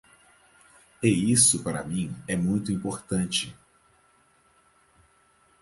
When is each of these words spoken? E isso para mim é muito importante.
E 1.03 1.07
isso 1.31 1.61
para 1.63 1.83
mim 1.83 2.11
é 2.27 2.35
muito 2.35 2.71
importante. 2.71 3.55